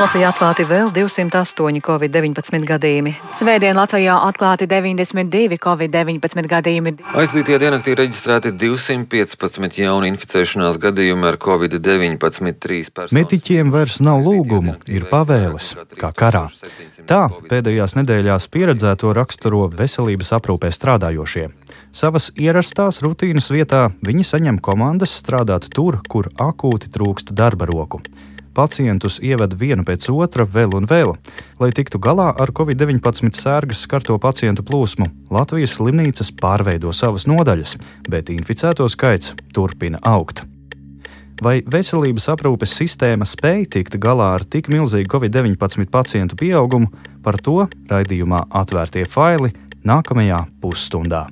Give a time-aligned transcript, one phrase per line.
[0.00, 3.10] Latvijā atklāti vēl 208 covid-19 gadījumi.
[3.36, 6.92] Svētdien Latvijā atklāti 92 covid-19 gadījumi.
[7.20, 12.54] Aizdītajā diennaktī reģistrēti 215 jauni inficēšanās gadījumi ar covid-19.
[12.56, 13.12] Trīs personas.
[13.18, 16.46] Mediķiem vairs nav lūgumu, ir pavēles, kā karā.
[17.04, 17.20] Tā
[17.52, 21.50] pēdējās nedēļās pieredzēto raksturo veselības aprūpē strādājošie.
[21.92, 28.00] Savas ierastās rutīnas vietā viņi saņem komandas strādāt tur, kur akūti trūkst darba roku
[28.54, 31.14] pacientus ieved vienu pēc otra vēl un vēl.
[31.60, 37.76] Lai tiktu galā ar covid-19 sērgas skarto pacientu plūsmu, Latvijas slimnīcas pārveido savas nodaļas,
[38.08, 40.44] bet inficēto skaits turpina augt.
[41.40, 46.90] Vai veselības aprūpes sistēma spēj tikt galā ar tik milzīgu covid-19 pacientu pieaugumu,
[47.24, 51.24] par to raidījumā atvērtie faili nākamajā pusstundā.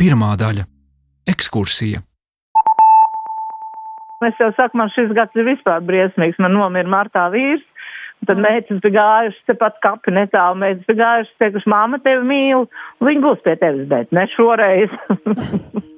[0.00, 0.64] Pirmā daļa-
[1.32, 2.02] ekskursija.
[4.20, 6.40] Es jau saku, man šis gads ir vispār briesmīgs.
[6.44, 7.64] Man nomira martā vīrs.
[8.28, 10.58] Tad meitas bija gājušas tepat kapi netālu.
[10.60, 12.66] Meitas bija gājušas, teikuši, māma tevi mīl.
[13.00, 14.92] Viņa būs pie tevis, bet ne šoreiz.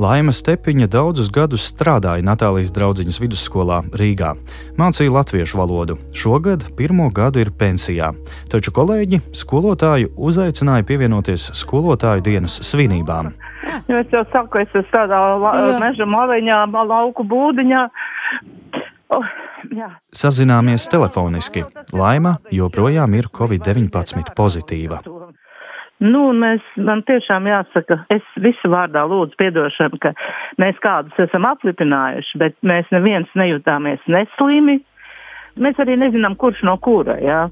[0.00, 4.32] Laima Stepiņa daudzus gadus strādāja Natālijas draugiņas vidusskolā Rīgā.
[4.80, 5.98] Mācīja latviešu valodu.
[6.16, 8.08] Šogad pirmo gadu ir pensijā,
[8.50, 13.34] taču kolēģi skolotāju uzaicināja pievienoties skolotāju dienas svinībām.
[13.88, 17.82] Jo es jau saku, es esmu tādā la, meža maliņā, lauku būdiņā.
[19.12, 19.28] Oh,
[19.76, 19.90] jā.
[20.16, 21.64] Sazināmies telefoniski.
[21.92, 25.02] Laima joprojām ir Covid-19 pozitīva.
[26.02, 30.10] Nu, mēs, man tiešām jāsaka, es visu vārdā lūdzu piedošanu, ka
[30.58, 34.80] mēs kādus esam aplipinājuši, bet mēs neviens nejūtāmies neslimi.
[35.62, 37.44] Mēs arī nezinām, kurš no kura, jā.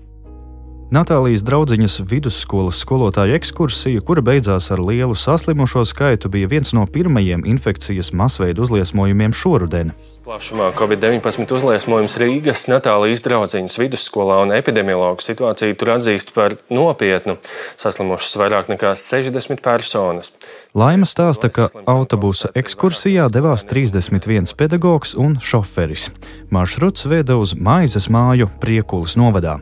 [0.91, 7.45] Natālijas draudziņas vidusskolas skolotāja ekskursija, kura beidzās ar lielu saslimušo skaitu, bija viens no pirmajiem
[7.47, 9.93] infekcijas masveida uzliesmojumiem šoruden.
[10.27, 17.39] Plašumā Covid-19 uzliesmojums Rīgas Natālijas draudziņas vidusskolā un epidemiologu situāciju tur atzīst par nopietnu.
[17.79, 20.35] Saslimušas vairāk nekā 60 personas.
[20.75, 26.11] Laima stāsta, ka autobusa ekskursijā devās 31 pedagogs un šoferis.
[26.51, 29.61] Maršruts veda uz Maizes māju Priekulas novadā.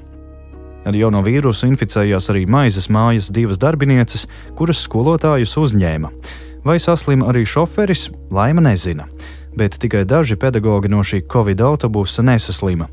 [0.89, 4.25] Ar jauno vīrusu inficējās arī maizes mājas divas darbinieces,
[4.57, 6.09] kuras skolotājus uzņēma.
[6.65, 9.05] Vai saslima arī šoferis, Laima nezina,
[9.57, 12.89] bet tikai daži pedagoģi no šī covid autobusa nesaslima.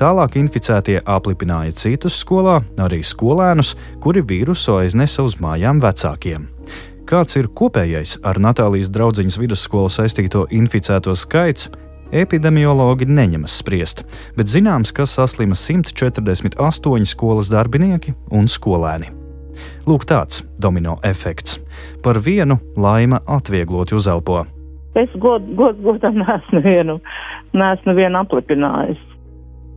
[0.00, 6.48] Tālāk inficētie aplipināja citus skolā, arī skolēnus, kuri vīrusu aiznesa uz mājām vecākiem.
[7.04, 11.68] Kāds ir kopējais ar Natālijas draugiņas vidusskolu saistīto inficēto skaits,
[12.14, 14.04] epidemiologi neņemas spriest,
[14.38, 19.10] bet zināms, ka saslima 148 skolas darbinieki un skolēni.
[19.86, 21.60] Lūk, tāds domino efekts.
[22.02, 24.44] Par vienu laima atviegloti uzelpo.
[24.94, 27.00] Es godam god, god, neesmu vienu,
[27.52, 29.00] neesmu vienu aplipinājis.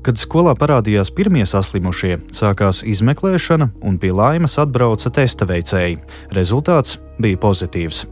[0.06, 5.98] Kad skolā parādījās pirmie saslimušie, sākās izmeklēšana, un pie laimas atbrauca testa veicēji.
[6.38, 8.06] Rezultāts bija pozitīvs.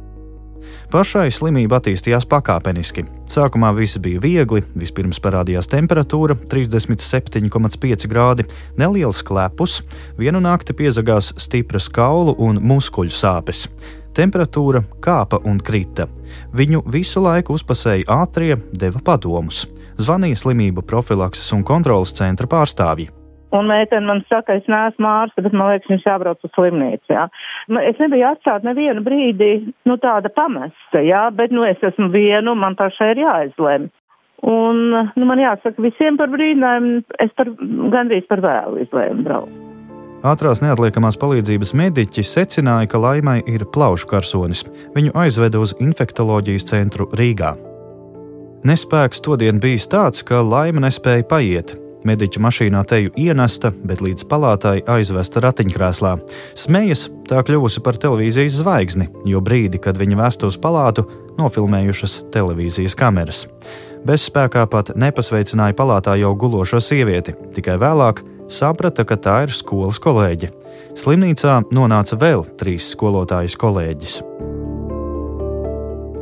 [0.96, 3.02] Pašai slimība attīstījās pakāpeniski.
[3.28, 8.46] Sākumā viss bija viegli, vispirms parādījās temperatūra 37,5 grādi,
[8.80, 9.82] neliels klepus,
[10.16, 13.66] vienu nakti piezagās stipras kaulu un muskuļu sāpes.
[14.16, 16.08] Temperatūra kāpa un krita.
[16.56, 19.66] Viņu visu laiku uzpasēja ātrie, deva padomus.
[20.00, 23.12] Zvanīja slimību profilakses un kontrolas centra pārstāvji.
[23.54, 27.12] Un meitene man saka, es neesmu ārste, bet man liekas, viņš jābrauc uz slimnīcu.
[27.14, 27.28] Jā.
[27.72, 29.52] Nu, es nebiju atstāt nevienu brīdi,
[29.86, 33.92] nu tāda pamesta, jā, bet nu es esmu vienu, man pašai ir jāizlem.
[34.46, 37.54] Un, nu, man jāsaka, visiem par brīdinājumu, es par,
[37.94, 39.62] gandrīz par vēlu izlēmu braukt.
[40.26, 44.64] Ātrās neatliekamās palīdzības mediķi secināja, ka laimai ir plaušu karsonis.
[44.96, 47.54] Viņu aizveda uz infektoloģijas centru Rīgā.
[48.66, 54.78] Nespēks todien bijis tāds, ka laima nespēja paiet, Mediķa mašīnā teju ienesta, bet līdz palātai
[54.94, 56.12] aizvesta ratiņkrēslā.
[56.58, 61.08] Smejas tā kļuvusi par televīzijas zvaigzni, jo brīdi, kad viņa vēsta uz palātu,
[61.40, 63.46] nofilmējušas televīzijas kameras.
[64.06, 68.22] Bezspēkā pat nepasveicināja palātā jau gulošo sievieti, tikai vēlāk
[68.54, 70.52] saprata, ka tā ir skolas kolēģe.
[71.02, 74.22] Slimnīcā nonāca vēl trīs skolotājas kolēģis.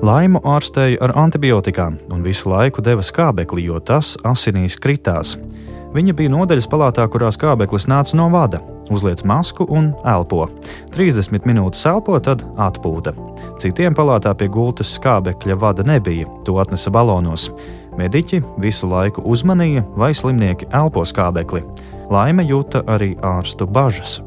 [0.03, 5.37] Laimu ārstēja ar antibiotikām un visu laiku deva skābekli, jo tas asinīs kritās.
[5.93, 8.63] Viņa bija nodaļas palātā, kurā skābeklis nāca no vada,
[8.93, 10.47] uzliek masku un elpo.
[10.95, 13.13] 30 minūtes elpo, tad atpūta.
[13.61, 17.51] Citiem palātā pie gultas skābekļa vada nebija, to atnesa balonos.
[17.99, 21.61] Mediķi visu laiku uzmanīja, vai slimnieki elpo skābekli.
[22.09, 24.23] Laime jūta arī ārstu bažas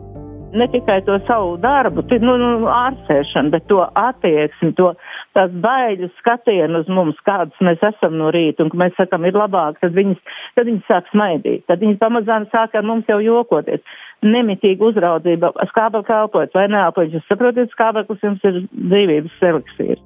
[0.56, 4.92] ne tikai to savu darbu, nu, nu, ārstēšanu, bet to attieksmi, to
[5.36, 9.36] tās baiļu skatienu uz mums, kādas mēs esam no rīta, un ka mēs sakam, ir
[9.36, 10.18] labāk, tad viņas,
[10.58, 13.84] tad viņas sāk smaidīt, tad viņas pamazām sāk ar mums jau jokoties.
[14.24, 20.04] Nemitīga uzraudzība, skābekļa elpojot vai neelpojot, jūs saprotat, skābeklis jums ir dzīvības eliksīrs.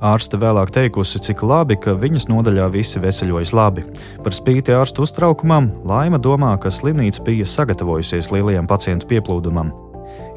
[0.00, 3.84] Ārste vēlāk teikusi, cik labi, ka viņas nodaļā visi veseļojas labi.
[4.24, 9.74] Par spīti ārstu uztraukumam, Laima domā, ka slimnīca bija sagatavojusies lielajam pacientu pieplūdumam.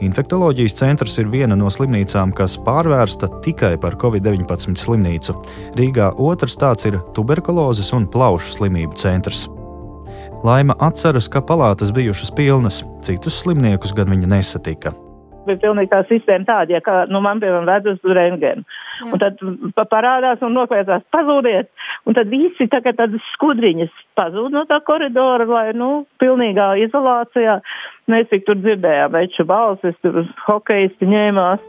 [0.03, 5.35] Infektoloģijas centrs ir viena no slimnīcām, kas pārvērsta tikai par covid-19 slimnīcu.
[5.79, 9.47] Rīgā otrs tāds ir tuberkulozes un plaušu slimību centrs.
[10.43, 14.91] Laima atceras, ka palātas bijušas pilnas, citus slimniekus gan viņa nesatika
[15.47, 18.65] bija pilnīgi tā sistēma tāda, ja kā, nu, man piemēram ved uz rengenu.
[19.09, 19.39] Un tad
[19.89, 21.69] parādās un nokliedzās, pazūdiet.
[22.05, 27.59] Un tad visi tagad tādas skudriņas pazūd no tā koridora, lai, nu, pilnīgā izolācijā.
[28.11, 31.63] Mēs tik tur dzirdējām veču balsis, tur hokeisti ņēmās.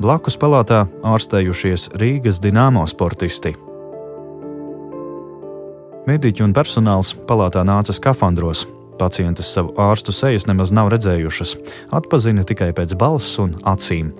[0.00, 3.54] Blakus palātā ārstējušies Rīgas dināmo sportisti.
[6.04, 8.66] Mediķi un personāls palātā nāca skafandros,
[8.98, 11.56] Pacientes savu ārstu sejas nemaz nav redzējušas,
[11.96, 14.12] atpazina tikai pēc balss un acīm.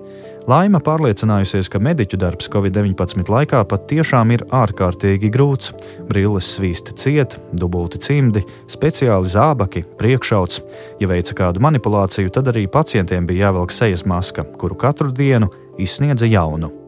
[0.45, 5.71] Laima pārliecinājusies, ka mediķu darbs Covid-19 laikā patiešām ir ārkārtīgi grūts.
[6.05, 10.61] Brilles svīsti ciet, dubulti cimdi, speciāli zābaki, priekšauts.
[11.01, 15.49] Ja veica kādu manipulāciju, tad arī pacientiem bija jāvelk sejas maska, kuru katru dienu
[15.81, 16.84] izsniedza jaunu.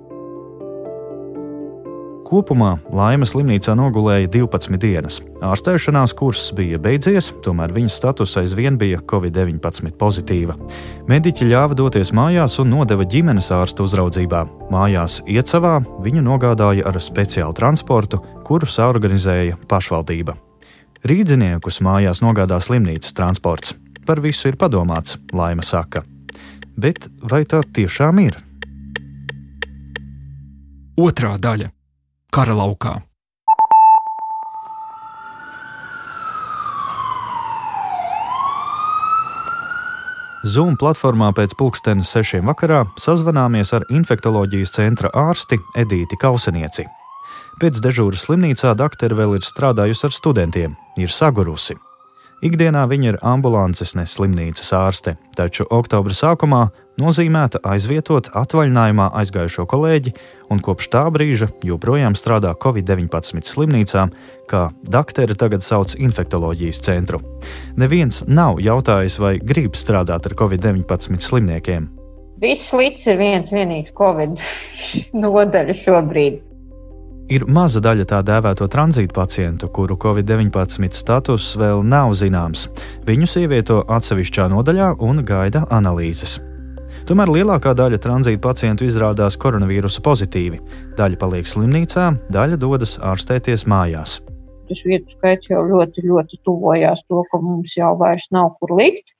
[2.28, 5.22] Kopumā Laimas slimnīcā nogulēja 12 dienas.
[5.48, 10.58] Ārstēšanās kurs bija beidzies, tomēr viņas status aizvien bija Covid-19 pozitīva.
[11.08, 14.42] Mediķi ļāva doties mājās un nodeva ģimenes ārstu uzraudzībā.
[14.74, 20.36] Mājās Iecavā viņu nogādāja ar speciālu transportu, kuru saorganizēja pašvaldība.
[21.08, 23.78] Rīdziniekus mājās nogādā slimnīcas transports.
[24.04, 26.04] Par visu ir padomāts, Laima saka.
[26.76, 28.36] Bet vai tā tiešām ir?
[30.98, 31.77] Otra daļa
[32.34, 32.98] kara laukā.
[40.48, 46.86] Zoom platformā pēc pulkstenes sešiem vakarā sazvanāmies ar infektoloģijas centra ārsti Edīti Kausenieci.
[47.60, 51.76] Pēc dežūras slimnīcā doktora vēl ir strādājusi ar studentiem, ir sagurusi.
[52.38, 56.68] Ikdienā viņa ir ambulances, ne slimnīcas ārste, taču oktobra sākumā
[57.02, 60.14] nozīmēta aizvietot atvaļinājumā aizgājušo kolēģi
[60.54, 64.06] un kopš tā brīža joprojām strādā Covid-19 slimnīcā,
[64.54, 67.24] kā doktori tagad sauc infektoloģijas centru.
[67.74, 71.90] Neviens nav jautājis, vai grib strādāt ar Covid-19 slimniekiem.
[72.38, 74.38] Viss līdz ir viens vienīgs Covid
[75.26, 76.44] nodaļa šobrīd.
[77.28, 82.70] Ir maza daļa tā dēvēto tranzītu pacientu, kuru Covid-19 status vēl nav zināms.
[83.04, 86.38] Viņus ievieto atsevišķā nodaļā un gaida analīzes.
[87.08, 90.62] Tomēr lielākā daļa tranzīta pacientu izrādās koronavīrusa pozitīvi.
[90.96, 94.22] Daļa paliek slimnīcā, daļa dodas ārstēties mājās.
[94.72, 99.17] Tas vietu skaits jau ļoti, ļoti tuvojās to, ka mums jau vairs nav kur likt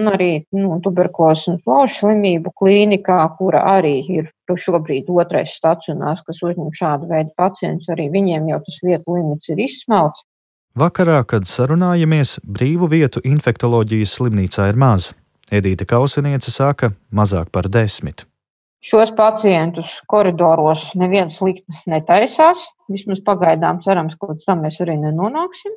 [0.00, 6.42] un arī nu, tuberkulozes un plaušu slimību klīnikā, kura arī ir šobrīd otrais stacionārs, kas
[6.44, 7.88] uzņem šādu veidu pacientus.
[7.92, 10.26] Arī viņiem jau tas vietu limits ir izsmelts.
[10.76, 15.10] Vakarā, kad sarunājamies, brīvu vietu infektoloģijas slimnīcā ir maz.
[15.52, 18.24] Edīte Kauseniece saka, mazāk par desmit.
[18.82, 22.64] Šos pacientus koridoros neviens likt netaisās.
[22.90, 25.76] Vismaz pagaidām cerams, ka līdz tam mēs arī nenonāksim.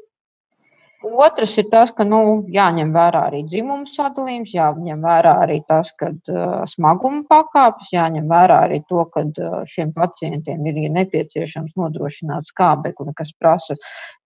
[1.05, 2.19] Otrs ir tas, ka nu,
[2.50, 8.57] jāņem vērā arī dzimuma sadalījums, jāņem vērā arī tas, ka uh, smaguma pakāpes, jāņem vērā
[8.65, 13.77] arī to, ka uh, šiem pacientiem ir nepieciešams nodrošināt skābekli, kas prasa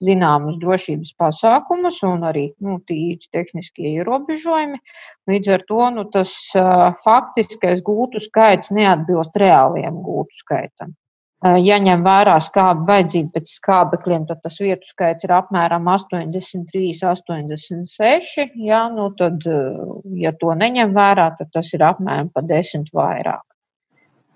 [0.06, 4.80] zināmus drošības pasākumus un arī nu, tīri tehniskie ierobežojumi.
[5.28, 10.96] Līdz ar to nu, tas uh, faktiskais gūtu skaits neatbilst reālajam gūtu skaitam.
[11.40, 18.58] Ja ņem vērā skābi vajadzību pēc skābekļiem, tad tas vietu skaits ir apmēram 83, 86.
[18.60, 19.48] Jā, nu tad,
[20.20, 23.46] ja to neņem vērā, tad tas ir apmēram pa desmit vairāk.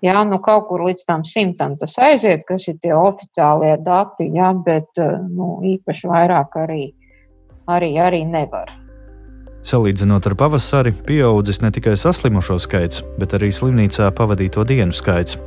[0.04, 4.54] Jā, nu kaut kur līdz tam simtam tas aiziet, kas ir tie oficiālie dati, jā,
[4.64, 6.86] bet nu, īpaši vairāk arī,
[7.68, 8.72] arī, arī nevar.
[9.64, 15.38] Salīdzinot ar pavasari, pieaudzis ne tikai saslimušo skaits, bet arī slimnīcā pavadīto dienu skaits.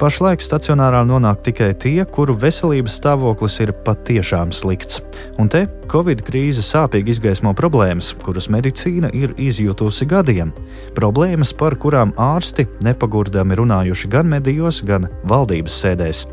[0.00, 5.02] Pašlaik stacionārā nonāk tikai tie, kuru veselības stāvoklis ir patiešām slikts.
[5.36, 10.56] Un te Covid krīze sāpīgi izgaismo problēmas, kuras medicīna ir izjutusi gadiem.
[10.96, 16.24] Problēmas, par kurām ārsti nepagurdami runājuši gan medijos, gan valdības sēdēs.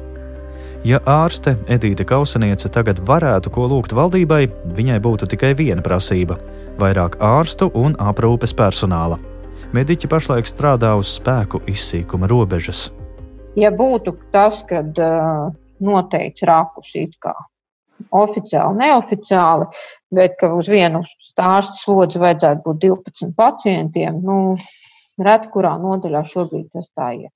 [0.88, 4.46] Ja ārste Edīte Kauseniece tagad varētu ko lūgt valdībai,
[4.80, 6.40] viņai būtu tikai viena prasība
[6.82, 9.20] vairāk ārstu un aprūpes personāla.
[9.74, 12.92] Mediķi pašlaik strādā uz spēku izsīkuma robežas.
[13.58, 15.50] Ja būtu tas, kad uh,
[15.82, 17.34] noteikts rakus it kā
[18.14, 19.68] oficiāli, neoficiāli,
[20.14, 24.58] bet ka uz vienu stāstu slodzi vajadzētu būt 12 pacientiem, nu,
[25.22, 27.32] reti kurā nodaļā šobrīd tas tā ir.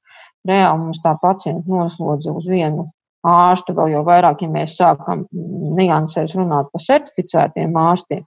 [0.47, 2.87] Reāli mums tā pacienta noslodze uz vienu
[3.27, 8.23] ārstu, vēl jau vairāk, ja mēs sākam niansēs runāt par certificētiem ārstiem,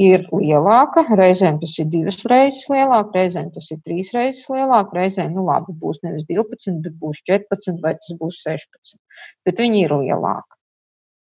[0.00, 1.04] ir lielāka.
[1.18, 5.74] Reizēm tas ir divas reizes lielāk, reizēm tas ir trīs reizes lielāk, reizēm, nu labi,
[5.80, 9.00] būs nevis 12, bet būs 14 vai tas būs 16.
[9.48, 10.52] Bet viņi ir lielāki.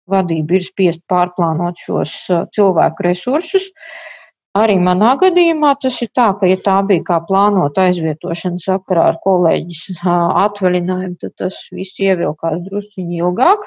[0.10, 2.15] Vadība ir spiest pārplānot šos
[2.55, 3.70] cilvēku resursus.
[4.53, 9.15] Arī manā gadījumā tas ir tā, ka, ja tā bija kā plānota aizvietošana sakarā ar
[9.24, 13.65] kolēģis atvaļinājumu, tad tas viss ievilkās drusciņi ilgāk.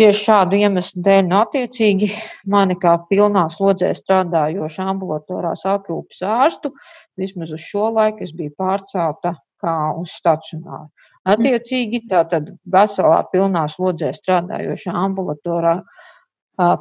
[0.00, 2.06] Tieši šādu iemeslu dēļ, nu, attiecīgi,
[2.54, 6.70] mani kā pilnā slodzē strādājoša ambulatorās aprūpes ārstu,
[7.20, 10.88] vismaz uz šo laiku es biju pārcelta kā uz stacionāru.
[11.28, 15.76] Attiecīgi, tātad veselā pilnā slodzē strādājoša ambulatorā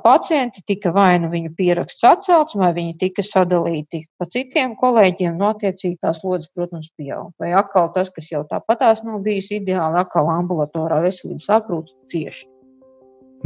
[0.05, 5.51] pacienti tika vai nu viņu pieraksts atcelts, vai viņi tika sadalīti pa citiem kolēģiem, no
[5.51, 7.35] attiecīgi tās lodzes, protams, pieaug.
[7.39, 12.47] Vai atkal tas, kas jau tāpatās nav bijis ideāli, atkal ambulatorā veselības aprūpe cieši.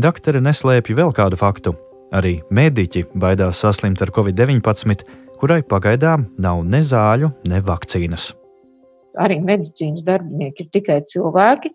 [0.01, 1.75] Daktere neslēpj vēl kādu faktu.
[2.15, 5.05] Arī mediķi baidās saslimt ar covid-19,
[5.39, 8.33] kurai pagaidām nav ne zāļu, ne vakcīnas.
[9.19, 11.71] Arī medicīnas darbinieki ir tikai cilvēki.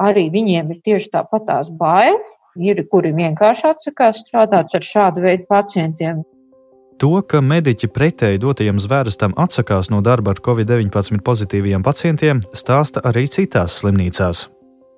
[0.00, 2.20] Arī viņiem ir tieši tāpatās bail,
[2.58, 6.24] Ir, kuri vienkārši atsakās strādāt ar šādu veidu pacientiem.
[7.00, 13.24] To, ka mediķi pretēji dotajam zvērestam atsakās no darba ar covid-19 pozitīviem pacientiem, stāsta arī
[13.30, 14.48] citās slimnīcās.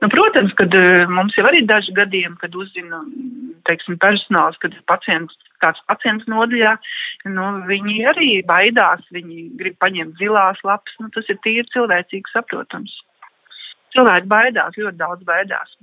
[0.02, 3.04] Nu, protams, kad eh, mums jau arī daži gadījumi, kad uzzina,
[3.68, 6.74] teiksim, personāls, kad pacients, kāds pacients nodaļā,
[7.30, 12.98] nu, viņi arī baidās, viņi grib paņemt zilās lapas, nu, tas ir tīri cilvēcīgi saprotams.
[13.94, 15.78] Cilvēki baidās, ļoti daudz baidās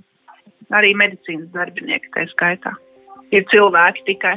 [0.75, 2.75] arī medicīnas darbinieki tā skaitā.
[3.33, 4.35] Ir cilvēki tikai.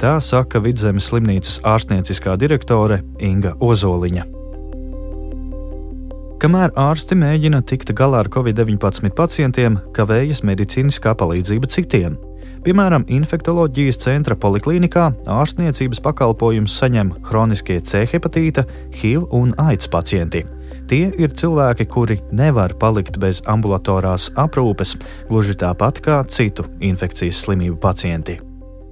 [0.00, 4.35] Tā saka Vidzemes slimnīcas ārstnieciskā direktore Inga Ozoliņa.
[6.36, 12.18] Kamēr ārsti mēģina tikt galā ar covid-19 pacientiem, kavējas medicīniskā palīdzība citiem.
[12.66, 18.66] Piemēram, infektuoloģijas centra poliklinikā ārstniecības pakalpojumus saņem chroniskie C hepatīta,
[18.98, 20.42] HIV un AIDS pacienti.
[20.90, 24.92] Tie ir cilvēki, kuri nevar palikt bez ambulatorās aprūpes,
[25.30, 28.36] gluži tāpat kā citu infekcijas slimību pacienti.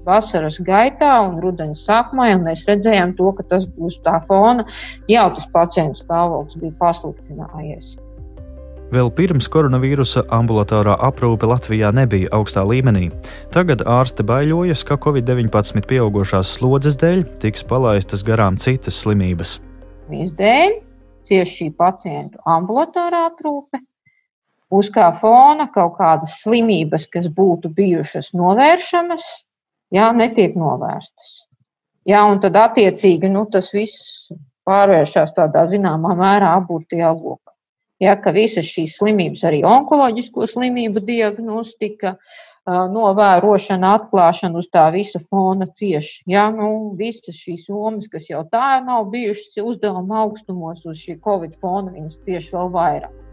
[0.05, 4.67] Vasaras gaitā un rudenī sākumā jau mēs redzējām, to, ka tas būs tā fona,
[5.11, 7.95] jau tas pacientu stāvoklis bija pasliktinājies.
[8.95, 13.09] Vēl pirms koronavīrusa ambulatorā aprūpe Latvijā nebija augstā līmenī.
[13.55, 19.57] Tagad ārste baiļojas, ka Covid-19 pieaugušās slodzes dēļ tiks palaistas garām citas slimības.
[20.13, 20.77] Visdēļ
[21.25, 23.81] cieši šī pacientu ambulatorā aprūpe,
[24.71, 29.27] uz kā fona kaut kādas slimības, kas būtu bijušas novēršamas,
[29.95, 31.35] jā, netiek novērstas.
[32.05, 34.29] Jā, un tad attiecīgi nu, tas viss
[34.69, 37.53] pārvēršas tādā zināmā mērā apgūtajā lokā.
[38.03, 42.19] Ja, ka visas šīs slimības, arī onkoloģisko slimību diagnostika,
[42.67, 46.25] novērošana, atklāšana uz tā visa fona cieši.
[46.33, 51.61] Ja, nu, visas šīs jomas, kas jau tā nav bijušas uzdevuma augstumos, uz šī Covid
[51.61, 53.24] fona viņas cieši vēl vairāk.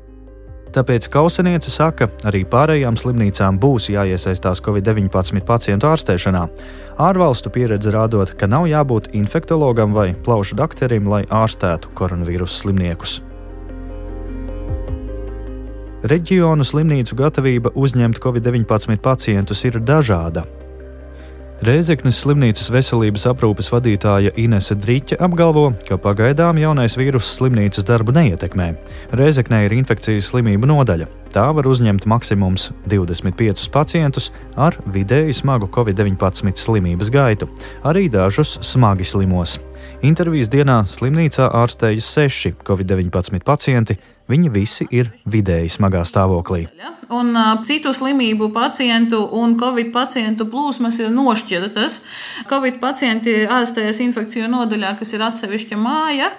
[0.71, 6.45] Tāpēc Kauseniece saka, arī pārējām slimnīcām būs jāiesaistās Covid-19 pacientu ārstēšanā.
[7.01, 13.19] Ārvalstu pieredze rādot, ka nav jābūt infektologam vai plaušu doktoram, lai ārstētu koronavīrusa slimniekus.
[16.07, 20.47] Reģionu slimnīcu gatavība uzņemt covid-19 pacientus ir dažāda.
[21.61, 28.71] Reizeknas slimnīcas veselības aprūpes vadītāja Inese Drīķa apgalvo, ka pagaidām jaunais vīruss slimnīcas darbu neietekmē.
[29.13, 31.05] Reizeknē ir infekcijas slimību nodaļa.
[31.29, 37.45] Tā var uzņemt maksimums 25 pacientus ar vidēji smagu covid-19 slimības gaitu,
[37.85, 39.59] arī dažus smagi slimos.
[40.01, 43.99] Intervijas dienā slimnīcā ārstējas seši covid-19 pacienti,
[44.31, 46.67] Viņi visi ir vidēji smagā stāvoklī.
[47.11, 47.35] Un
[47.67, 51.99] citu slimību pacientu un covid pacientu plūsmas ir nošķirtas.
[52.49, 56.31] Covid pacienti ārstējas infekciju nodaļā, kas ir atsevišķa māja.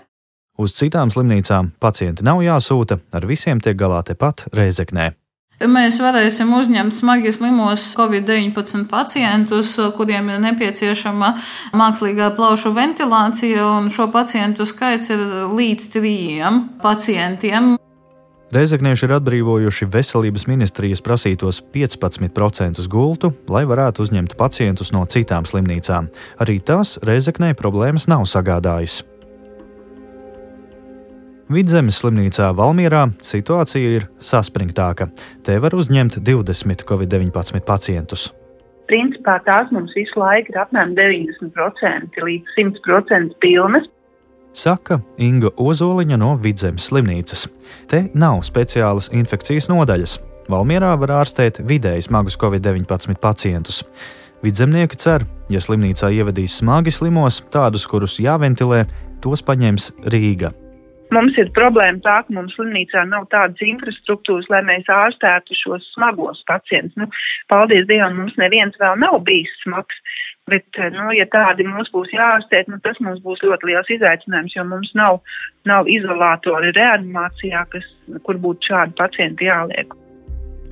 [0.60, 5.12] Uz citām slimnīcām pacienti nav jāsūta, ar visiem tiek galā tepat Reizeknē.
[5.62, 11.28] Mēs varēsim uzņemt smagi slimos COVID-19 pacientus, kuriem ir nepieciešama
[11.78, 15.22] mākslīgā plaušu ventilācija, un šo pacientu skaits ir
[15.54, 17.76] līdz trījiem pacientiem.
[18.52, 26.10] Reizeknieši ir atbrīvojuši veselības ministrijas prasītos 15% gultu, lai varētu uzņemt pacientus no citām slimnīcām.
[26.42, 29.00] Arī tas Reizeknē problēmas nav sagādājis.
[31.52, 35.10] Vidzemes slimnīcā Valmierā situācija ir saspringtāka.
[35.44, 38.30] Te var uzņemt 20 covid-19 pacientus.
[38.88, 43.84] Principā tās mums visu laiku ir apmēram 90% līdz 100% pilnas.
[44.56, 47.44] Saka Inga Ozoliņa no Vidzemes slimnīcas.
[47.88, 50.18] Te nav speciālas infekcijas nodaļas.
[50.52, 53.82] Valmierā var ārstēt vidēji smagus covid-19 pacientus.
[54.42, 58.86] Vidzemnieki cer, ja slimnīcā ievedīs smagi slimos, tādus, kurus jāventilē,
[59.22, 60.54] tos paņems Rīga.
[61.12, 66.40] Mums ir problēma tā, ka mums slimnīcā nav tādas infrastruktūras, lai mēs ārstētu šos smagos
[66.48, 66.96] pacientus.
[66.96, 67.08] Nu,
[67.52, 69.98] paldies Dievam, mums neviens vēl nav bijis smags,
[70.48, 70.64] bet,
[70.96, 74.94] nu, ja tādi mums būs jāārstē, nu, tas mums būs ļoti liels izaicinājums, jo mums
[74.98, 75.20] nav,
[75.68, 77.90] nav izolātori reanimācijā, kas,
[78.24, 79.92] kur būtu šādi pacienti jāliek.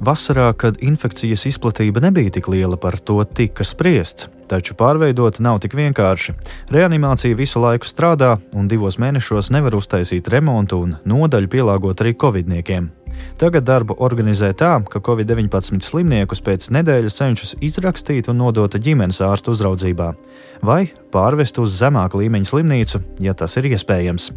[0.01, 5.77] Vasarā, kad infekcijas izplatība nebija tik liela, par to tika spriests, taču pārveidot nav tik
[5.77, 6.33] vienkārši.
[6.73, 12.89] Reanimācija visu laiku strādā, un divos mēnešos nevar uztaisīt remontu un nodaļu pielāgot arī covidniekiem.
[13.37, 19.53] Tagad darbu organizē tā, ka covid-19 slimniekus pēc nedēļas cenšas izrakstīt un nodot ģimenes ārstu
[19.53, 20.15] uzraudzībā,
[20.65, 24.33] vai pārvest uz zemāku līmeņa slimnīcu, ja tas ir iespējams.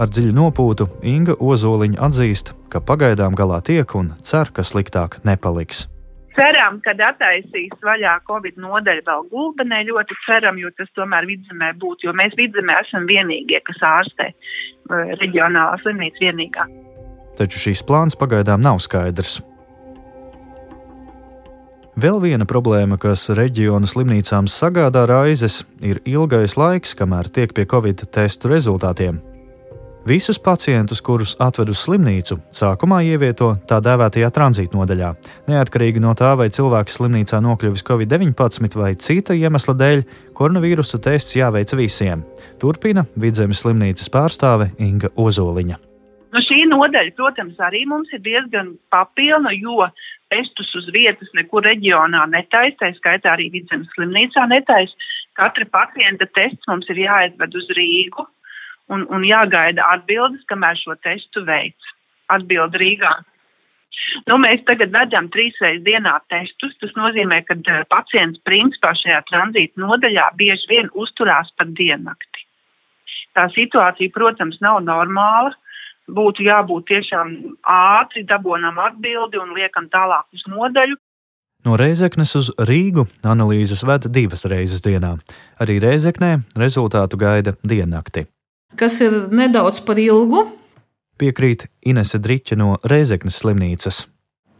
[0.00, 5.86] Ar dziļu nopūtu Inga Ozoliņa atzīst, ka pagaidām galā tiek un cer, ka sliktāk nepaliks.
[6.32, 9.82] Ceram, ka attaisīs vaļā Covid nodeļu vēl gulbenē.
[9.90, 15.12] Ļoti ceram, jo tas tomēr vidzemē būtu, jo mēs vidzemē esam vienīgie, kas ārstē uh,
[15.20, 16.68] reģionālā slimnīca vienīgā.
[17.36, 19.40] Taču šīs plāns pagaidām nav skaidrs.
[22.00, 28.06] Vēl viena problēma, kas reģionu slimnīcām sagādā raizes, ir ilgais laiks, kamēr tiek pie covid
[28.08, 29.20] testu rezultātiem.
[30.06, 35.12] Visus pacientus, kurus atved uz slimnīcu, sākumā ievieto tā dēvētajā tranzīta nodaļā.
[35.46, 40.02] Neatkarīgi no tā, vai cilvēks slimnīcā nokļuvis Covid-19 vai cita iemesla dēļ,
[40.34, 42.26] koronavīrusa tests jāveic visiem.
[42.58, 45.78] Turpina Vidzemes slimnīcas pārstāve Inga Ozoliņa.
[46.34, 49.86] Nu, šī nodaļa, protams, arī mums ir diezgan papilna, jo
[50.34, 55.10] testus uz vietas nekur reģionā netaisa, tā skaitā arī Vidzemes slimnīcā netaisa.
[55.38, 58.26] Katra pacienta tests mums ir jāaizved uz Rīgu,
[58.90, 61.92] un, un jāgaida atbildes, kamēr šo testu veids.
[62.32, 63.12] Atbildi Rīgā.
[64.28, 66.74] Nu, mēs tagad vedam trīs reizes dienā testus.
[66.80, 72.46] Tas nozīmē, ka uh, pacients principā šajā tranzīta nodaļā bieži vien uzturās pat diennakti.
[73.36, 75.54] Tā situācija, protams, nav normāla.
[76.12, 77.30] Būtu jābūt tiešām
[77.72, 80.98] ātri dabonam atbildi un liekam tālāk uz nodaļu.
[81.62, 85.14] No Reizeknes uz Rīgu analīzes veda divas reizes dienā.
[85.62, 88.26] Arī Reizeknē rezultātu gaida diennakti
[88.76, 90.46] kas ir nedaudz par ilgu.
[91.20, 94.06] Piekrīt Inese Driča no Reizeknas slimnīcas.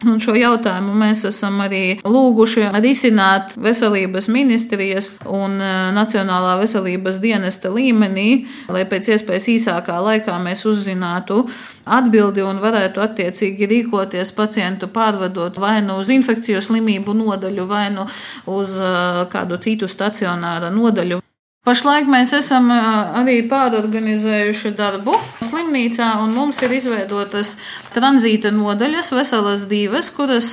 [0.03, 7.71] Un šo jautājumu mēs esam arī lūguši risināt veselības ministrijas un e, Nacionālā veselības dienesta
[7.71, 8.27] līmenī,
[8.73, 11.45] lai pēc iespējas īsākā laikā mēs uzzinātu
[11.87, 18.09] atbildi un varētu attiecīgi rīkoties pacientu pārvadot vai nu uz infekciju slimību nodaļu, vai nu
[18.51, 18.95] uz e,
[19.31, 21.23] kādu citu stacionāra nodaļu.
[21.63, 25.13] Pašlaik mēs esam arī pārorganizējuši darbu
[25.47, 27.53] slimnīcā, un mums ir izveidotas
[27.95, 30.49] tranzīta nodaļas, veselas divas, kuras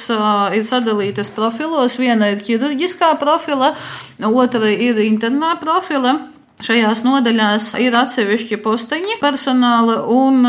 [0.54, 1.96] ir sadalītas profilos.
[1.98, 3.72] Viena ir ķirurģiskā profila,
[4.22, 6.14] otra ir internā profila.
[6.62, 10.46] Šajās nodaļās ir atsevišķi posteņi personāla, un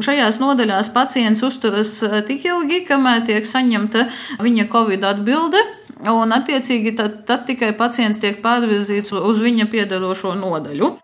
[0.00, 1.92] šajās nodaļās pacients uzturas
[2.24, 4.06] tik ilgi, kamēr tiek saņemta
[4.40, 5.60] viņa covid atbilde.
[6.00, 10.94] Un, attiecīgi, tad, tad tikai pacients tiek pārvirzīts uz viņa piedarošo nodaļu.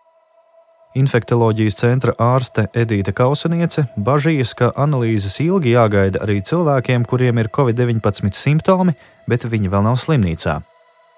[0.97, 8.33] Infektoloģijas centra ārste Edīte Kausaniece bažīs, ka analīzes ilgi jāgaida arī cilvēkiem, kuriem ir covid-19
[8.33, 8.95] simptomi,
[9.29, 10.57] bet viņi vēl nav slimnīcā.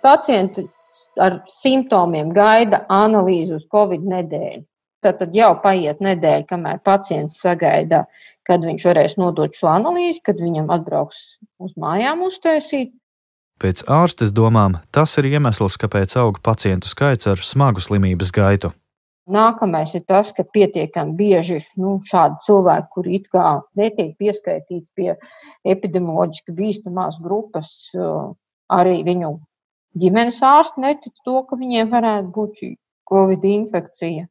[0.04, 0.66] Pacienti
[1.22, 4.66] ar simptomiem gaida analīzi uz covid nedēļu.
[5.06, 8.04] Tad, tad jau paiet nedēļa, kamēr pacients sagaida,
[8.44, 11.22] kad viņš varēs nodot šo analīzi, kad viņam atbrauks
[11.64, 12.92] uz mājām uztaisīt.
[13.60, 18.72] Pēc ārstes domām, tas ir iemesls, kāpēc aug pacientu skaits ar smagu slimības gaitu.
[19.30, 25.12] Nākamais ir tas, ka pietiekami bieži nu, šādi cilvēki, kuri it kā netiek pieskaitīti pie
[25.68, 27.70] epidemioloģiski bīstamās grupas,
[28.72, 29.36] arī viņu
[30.00, 32.74] ģimenes ārsti netic to, ka viņiem varētu būt šī
[33.12, 34.26] covid infekcija.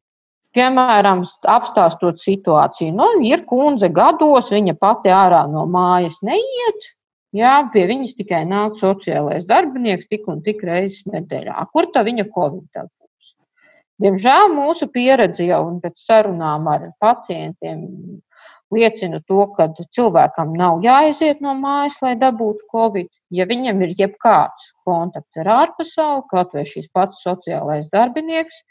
[0.57, 6.89] Piemēram, apstāstot situāciju, nu, ir kundze gados, viņa pati ārā no mājas neiet,
[7.35, 11.61] Jā, pie viņas tikai nāk sociālais darbinieks tik un tik reizes nedēļā.
[11.73, 13.33] Kur tā viņa covid būs?
[14.01, 17.85] Diemžēl mūsu pieredze jau un pēc sarunām ar pacientiem
[18.73, 23.09] liecina to, ka cilvēkam nav jāiziet no mājas, lai dabūtu covid.
[23.33, 28.63] Ja viņam ir jebkāds kontakts ar ārpasauli, kaut vai šis pats sociālais darbinieks,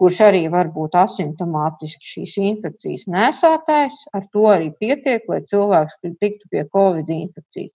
[0.00, 3.96] kurš arī var būt asimptomātiski šīs infekcijas nesātājs.
[4.16, 7.72] Ar to arī pietiek, lai cilvēks tiktu pie covid infekcijas.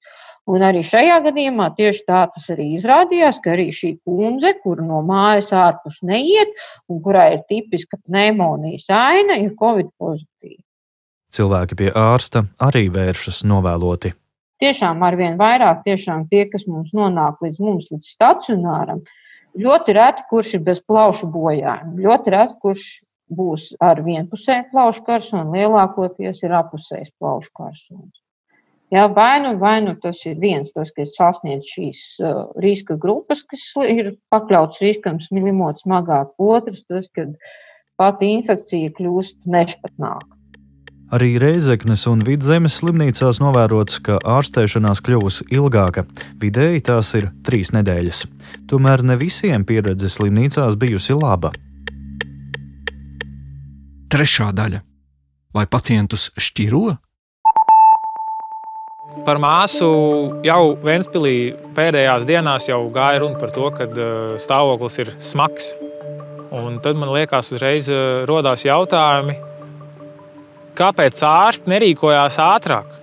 [0.52, 5.02] Un arī šajā gadījumā tieši tā tas arī izrādījās, ka arī šī kundze, kur no
[5.06, 6.54] mājas ārpus neiet
[6.90, 10.62] un kurai ir tipiska pneimonijas aina, ir covid pozitīva.
[11.32, 14.12] Cilvēki pie ārsta arī vēršas novēloti.
[14.62, 19.00] Tiešām arvien vairāk tiešām tie, kas mums nonāk līdz mums, līdz stacionāram,
[19.60, 21.98] Ļoti reti, kurš ir bez plaušu bojājuma.
[22.00, 22.84] Ļoti reti, kurš
[23.32, 28.22] būs ar vienpusēju plaušu karsonu, lielākoties ir apusējs plaušu karsons.
[28.92, 33.40] Jā, vai nu, vai nu tas ir viens, tas, kas sasniedz šīs uh, riska grupas,
[33.48, 37.38] kas ir pakļauts riskam smilimot smagāk, otrs, tas, kad
[38.00, 40.41] pati infekcija kļūst nešpatnāka.
[41.12, 46.06] Arī Reizeknes un Vidzemes slimnīcās novērots, ka ārstēšanās kļuvusi ilgāka.
[46.40, 48.22] Vidēji tās ir trīs nedēļas.
[48.72, 51.52] Tomēr ne visiem pieredze slimnīcās bijusi laba.
[54.12, 54.80] Trešā daļa-
[55.56, 56.96] vai pacientus šķiro?
[59.26, 59.92] Par māsu
[60.48, 61.36] jau Vēnspīlī
[61.76, 65.74] pēdējās dienās jau gāja runa par to, ka uh, stāvoklis ir smags.
[66.56, 69.51] Un tad man liekas, uzreiz uh, rodās jautājumi,
[70.78, 73.00] kāpēc ārsti nerīkojās ātrāk.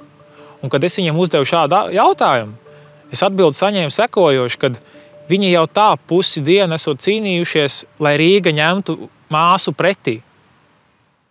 [0.63, 2.57] Un, kad es viņiem uzdevu šādu jautājumu,
[3.15, 4.73] es atbildi saņēmu sekojoši, ka
[5.31, 8.99] viņi jau tā pusi dienu esot cīnījušies, lai Rīga ņemtu
[9.33, 10.19] māsu pretī.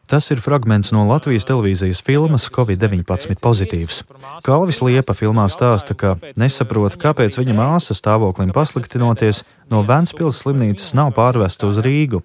[0.08, 4.06] Tas ir fragments no Latvijas televīzijas filmas Covid-19 pozitīvs.
[4.46, 11.12] Kalvis Liepa filmā stāsta, ka nesaprot, kāpēc viņa māsa stāvoklim pasliktinoties no Vēncpils slimnīcas nav
[11.17, 12.22] pārvesta uz Rīgu.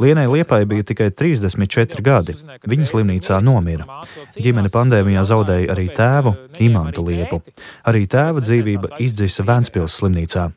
[0.00, 2.36] Lienai Liepai bija tikai 34 gadi.
[2.64, 4.00] Viņa slimnīcā nomira.
[4.38, 6.32] Ģimene pandēmijā zaudēja arī tēvu,
[6.64, 7.42] Imantu Liepu.
[7.84, 10.48] Arī tēva dzīvība izdzisa Vēncpils slimnīcā.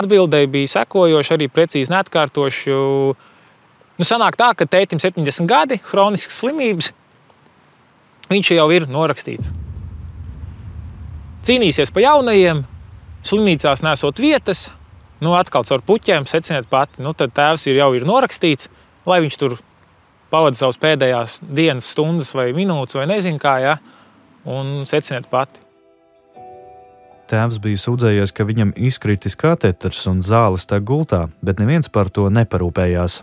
[0.00, 2.78] Atbildēji bija sekojoši, arī precīzi neatkārtošu.
[4.00, 6.90] Nu, sanāk tā, ka tētim 70 gadi, chroniskas slimības,
[8.32, 9.52] viņš jau ir norakstīts.
[11.44, 12.64] Cīnīsies pa jaunajiem,
[13.28, 14.70] slimnīcās nesot vietas,
[15.20, 17.02] Nu, atkal caur puķiem seciniet pati.
[17.04, 18.70] Nu, tad tēvs ir jau ir norakstīts,
[19.08, 19.58] lai viņš tur
[20.32, 23.74] pavada savas pēdējās dienas, stundas vai minūtes, vai nezinu kā, ja,
[24.48, 25.60] un seciniet pati.
[27.30, 32.26] Tēvs bija sūdzējies, ka viņam izkritis kateters un zāles tā gultā, bet neviens par to
[32.32, 33.20] neparūpējās.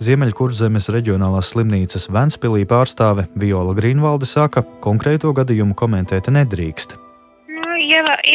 [0.00, 6.96] Ziemeļkurzemes reģionālās slimnīcas Ventspīlī pārstāve Viola Grīnvalde saka, konkrēto gadījumu komentēt nedrīkst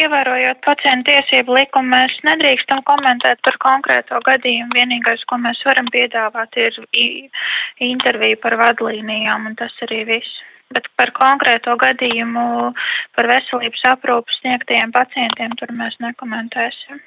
[0.06, 4.74] ievērojot pacientu tiesību likumu, mēs nedrīkstam komentēt par konkrēto gadījumu.
[4.76, 6.78] Vienīgais, ko mēs varam piedāvāt, ir
[7.90, 10.42] intervija par vadlīnijām, un tas arī viss.
[10.74, 12.72] Bet par konkrēto gadījumu,
[13.14, 16.98] par veselības aprūpu sniegtajiem pacientiem, tur mēs nekomentēsim.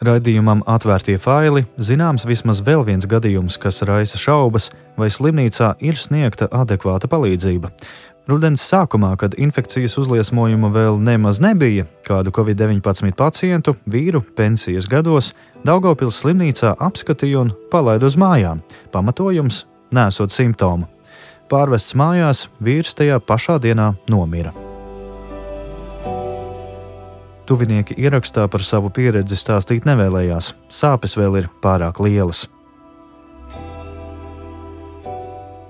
[0.00, 6.48] Radījumam atvērtie faili zināms vismaz vēl viens gadījums, kas raisa šaubas, vai slimnīcā ir sniegta
[6.56, 7.68] adekvāta palīdzība.
[8.30, 15.34] Rudens sākumā, kad infekcijas uzliesmojuma vēl nemaz nebija, kādu covid-19 pacientu vīru pensijas gados
[15.68, 18.64] Daugopils slimnīcā apskatīja un palaida uz mājām.
[18.94, 20.88] Pamatojums- nesot simptomu.
[21.50, 24.69] Pārvests mājās, vīrs tajā pašā dienā nomira.
[27.50, 32.44] Tuvinieki ierakstā par savu pieredzi stāstīt nevēlējās, sāpes vēl ir pārāk lielas.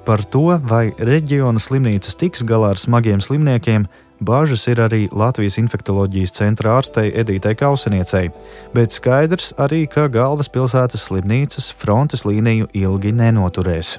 [0.04, 3.88] Par to, vai reģiona slimnīcas tiks galā ar smagiem slimniekiem,
[4.20, 8.26] Bāžas ir arī Latvijas infektuoloģijas centra ārstei Edītei Kauseniecei,
[8.76, 13.96] bet skaidrs arī, ka galvaspilsētas slimnīcas frontes līniju ilgi nenoturēs.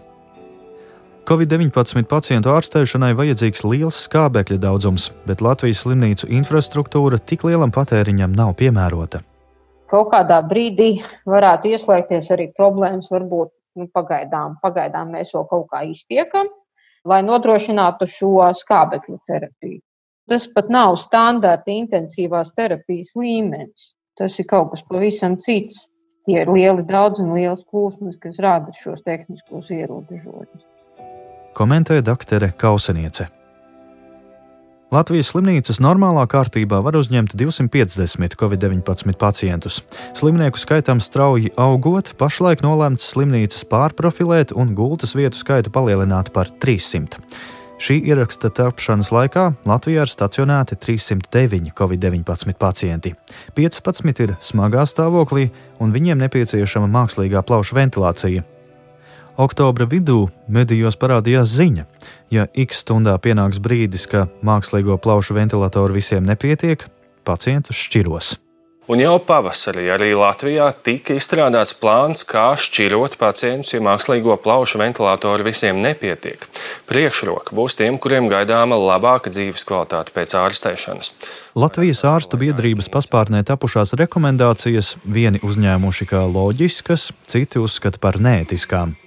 [1.22, 8.56] Covid-19 pacientu ārstēšanai vajadzīgs liels skābekļa daudzums, bet Latvijas slimnīcu infrastruktūra tik lielam patēriņam nav
[8.58, 9.22] piemērota.
[9.92, 15.84] Kaut kādā brīdī varētu ieslēgties arī problēmas, varbūt nu, pagaidām, pagaidām mēs vēl kaut kā
[15.92, 16.50] iztiekam,
[17.06, 19.78] lai nodrošinātu šo skābekļu terapiju.
[20.32, 23.92] Tas pat nav standarta intensīvās terapijas līmenis.
[24.18, 25.86] Tas ir kaut kas pavisam cits.
[26.26, 30.71] Tie ir lieli daudzumi, liels plūsmas, kas rada šos tehniskos ierobežojumus.
[31.54, 33.26] Komentēja doktere Kauseniece.
[34.92, 39.82] Latvijas slimnīcas normālā kārtībā var uzņemt 250 covid-19 pacientus.
[40.16, 47.20] Slimnieku skaitam strauji augot, pašlaik nolēmts slimnīcas pārprofilēt un gultas vietu skaitu palielināt par 300.
[47.82, 53.16] Šī ieraksta tapšanas laikā Latvijā ir stacionēti 309 covid-19 pacienti.
[53.58, 55.50] 15 ir smagā stāvoklī,
[55.82, 58.46] un viņiem nepieciešama mākslīgā plaušu ventilācija.
[59.40, 61.88] Oktobra vidū medijos parādījās ziņa,
[62.34, 66.84] ja x stundā pienāks brīdis, ka mākslīgo plaušu ventilatoru visiem nepietiek,
[67.24, 68.38] pacientus šķiros.
[68.92, 75.46] Un jau pavasarī arī Latvijā tika izstrādāts plāns, kā šķirot pacientus, ja mākslīgo plaušu ventilatoru
[75.48, 76.42] visiem nepietiek.
[76.90, 81.14] Priekšroka būs tiem, kuriem gaidāma labāka dzīves kvalitāte pēc ārstēšanas.
[81.56, 88.98] Latvijas ārstu biedrības paspārnē tapušās rekomendācijas vieni uzņēmuši kā loģiskas, citi uzskata par neētiskām.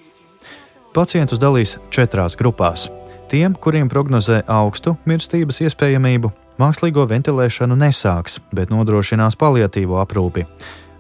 [0.95, 2.85] Pacientus dalīs četrās grupās.
[3.27, 10.45] Tiem, kuriem prognozē augstu mirstības iespējamību, Mākslīgo ventilēšanu nesāks, bet nodrošinās paliatīvo aprūpi.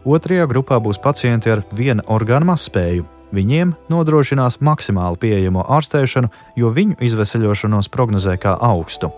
[0.02, 3.07] Otrajā grupā būs pacienti ar viena orgānu mazspēju.
[3.35, 9.12] Viņiem nodrošinās maksimāli pieejamo ārstēšanu, jo viņu izveseļošanos prognozē kā augstu.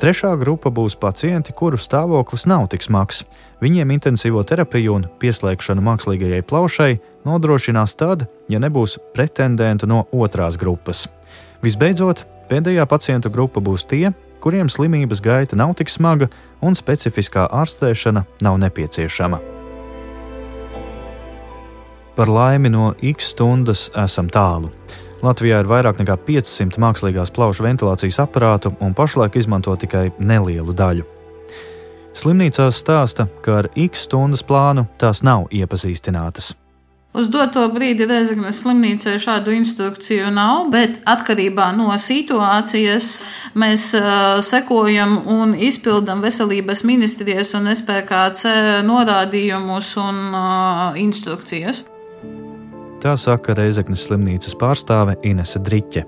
[0.00, 3.18] Trešā grupa būs pacienti, kuru stāvoklis nav tik smags.
[3.60, 6.94] Viņiem intensīvo terapiju un pieslēgšanu mākslīgajai plaušai
[7.28, 11.04] nodrošinās tad, ja nebūs pretendentu no otrās grupas.
[11.60, 16.30] Visbeidzot, pēdējā pacientu grupa būs tie, kuriem slimības gaita nav tik smaga
[16.64, 19.42] un specifiskā ārstēšana nav nepieciešama.
[22.16, 24.72] Par laimi no X stundas esam tālu.
[25.20, 31.04] Latvijā ir vairāk nekā 500 mākslīgās plaušu ventilācijas aparātu, un pašlaik izmanto tikai nelielu daļu.
[32.16, 36.54] Slimnīcās stāsta, ka ar X stundas plānu tās nav iepazīstinātas.
[37.10, 43.08] Uz doto brīdi Reizeknas slimnīcai šādu instrukciju nav, bet atkarībā no situācijas
[43.58, 48.54] mēs uh, sekojam un izpildam veselības ministrijas un SPKC
[48.86, 51.82] norādījumus un uh, instrukcijas.
[53.00, 56.02] Tā saka Reizeknas slimnīcas pārstāve Inese Driķe.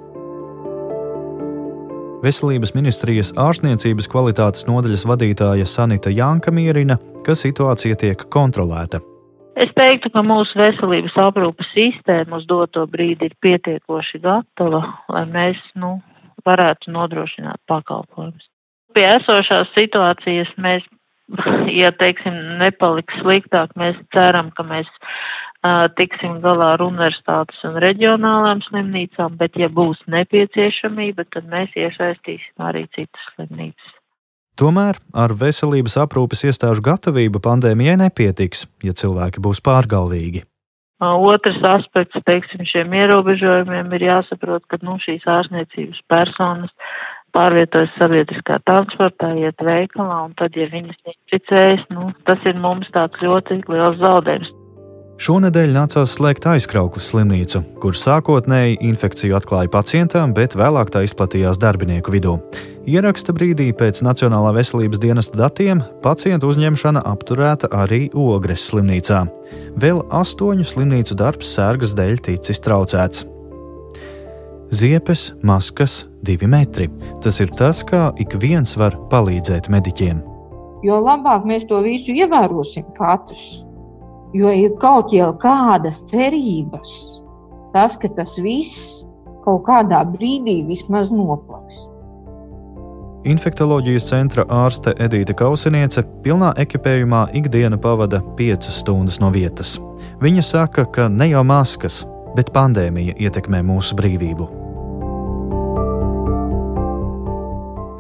[2.21, 9.01] Veselības ministrijas ārstniecības kvalitātes nodaļas vadītāja Sanita Janka mierina, ka situācija tiek kontrolēta.
[9.57, 15.65] Es teiktu, ka mūsu veselības aprūpas sistēma uz doto brīdi ir pietiekoši gatava, lai mēs,
[15.81, 15.95] nu,
[16.45, 18.51] varētu nodrošināt pakalpojumus.
[18.93, 20.85] Pie esošās situācijas mēs,
[21.73, 24.93] ja teiksim, nepaliks sliktāk, mēs ceram, ka mēs
[25.99, 32.89] tiksim galā ar universitātes un reģionālām slimnīcām, bet ja būs nepieciešamība, tad mēs iesaistīsim arī
[32.97, 33.99] citas slimnīcas.
[34.59, 40.45] Tomēr ar veselības aprūpes iestāžu gatavību pandēmijai nepietiks, ja cilvēki būs pārgalvīgi.
[41.03, 46.71] Otrs aspekts, teiksim, šiem ierobežojumiem ir jāsaprot, ka nu, šīs ārstniecības personas
[47.35, 53.19] pārvietojas sabiedriskā transportā, iet veikalā, un tad, ja viņas neticējas, nu, tas ir mums tāds
[53.25, 54.53] ļoti liels zaudējums.
[55.23, 62.11] Šonadēļ nācās slēgt aizkrauklas slimnīcu, kur sākotnēji infekciju atklāja pacientam, bet vēlāk tā izplatījās darbinieku
[62.11, 62.33] vidū.
[62.91, 69.23] Ieraksta brīdī pēc Nacionālā veselības dienesta datiem pacientu uzņemšana apturēta arī Ogres slimnīcā.
[69.79, 73.23] Vēl astoņu slimnīcu darbs sērgas dēļ ticis traucēts.
[74.75, 76.91] Ziepes, maskas, divi metri.
[77.23, 80.19] Tas ir tas, kā ik viens var palīdzēt mediķiem.
[80.83, 83.63] Jo labāk mēs to visu ievērosim, katrs,
[84.33, 86.93] Jo ir kaut kādas cerības,
[87.75, 89.03] tas, ka tas viss
[89.45, 91.89] kaut kādā brīdī vismaz noplaks.
[93.29, 99.77] Infektoloģijas centra ārste Edīte Kausiniece pilnā ekipējumā ikdienu pavada 5 stundas no vietas.
[100.23, 102.01] Viņa saka, ka ne jau maskas,
[102.35, 104.49] bet pandēmija ietekmē mūsu brīvību.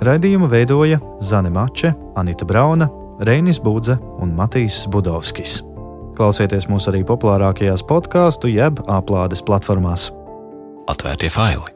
[0.03, 2.90] Raidījumu veidoja Zane Mače, Anita Brauna,
[3.23, 5.61] Reinis Budze un Matīs Budovskis.
[6.16, 10.11] Klausieties mūs arī populārākajās podkāstu jeb aplādes platformās.
[10.92, 11.71] Atvērtie faili!